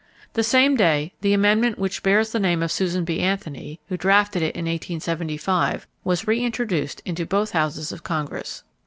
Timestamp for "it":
4.41-4.55